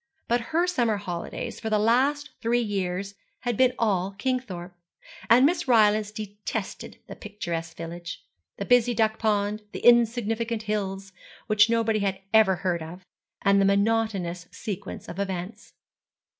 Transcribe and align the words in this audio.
But 0.27 0.41
her 0.49 0.65
summer 0.65 0.97
holidays 0.97 1.59
for 1.59 1.69
the 1.69 1.77
last 1.77 2.31
three 2.41 2.59
years 2.59 3.13
had 3.41 3.55
been 3.55 3.73
all 3.77 4.15
Kingthorpe, 4.17 4.73
and 5.29 5.45
Miss 5.45 5.67
Rylance 5.67 6.09
detested 6.09 6.97
the 7.05 7.15
picturesque 7.15 7.77
village, 7.77 8.25
the 8.57 8.65
busy 8.65 8.95
duck 8.95 9.19
pond, 9.19 9.61
the 9.73 9.85
insignificant 9.85 10.63
hills, 10.63 11.13
which 11.45 11.69
nobody 11.69 11.99
had 11.99 12.19
ever 12.33 12.55
heard 12.55 12.81
of, 12.81 13.05
and 13.43 13.61
the 13.61 13.65
monotonous 13.65 14.47
sequence 14.51 15.07
of 15.07 15.19
events. 15.19 15.75